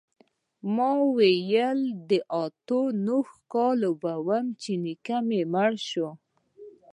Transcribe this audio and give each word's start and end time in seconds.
ومې 0.75 0.89
ويل 1.15 1.79
د 2.09 2.11
اتو 2.43 2.81
نهو 3.05 3.35
کالو 3.53 3.91
به 4.01 4.13
وم 4.27 4.45
چې 4.61 4.71
نيکه 4.83 5.17
مړ 5.53 5.71
سو. 5.89 6.07